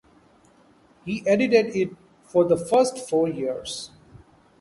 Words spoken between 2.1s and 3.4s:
for the first four